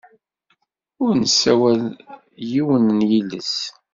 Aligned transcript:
Ur 1.03 1.11
nessawal 1.21 1.83
yiwen 2.51 2.85
n 2.97 2.99
yiles. 3.09 3.53